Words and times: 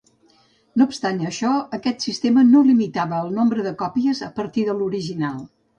No 0.81 0.87
obstant 0.91 1.19
això, 1.31 1.51
aquest 1.79 2.07
sistema 2.07 2.47
no 2.49 2.65
limitava 2.71 3.23
el 3.27 3.33
nombre 3.39 3.69
de 3.69 3.77
còpies 3.85 4.27
a 4.31 4.35
partir 4.41 4.71
de 4.73 4.79
l'original. 4.81 5.43